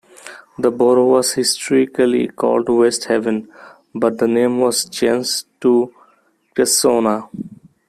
The 0.57 0.71
borough 0.71 1.05
was 1.05 1.33
historically 1.33 2.27
called 2.29 2.69
West 2.69 3.05
Haven, 3.05 3.47
but 3.93 4.17
the 4.17 4.27
name 4.27 4.57
was 4.57 4.89
changed 4.89 5.45
to 5.61 5.93
Cressona. 6.57 7.29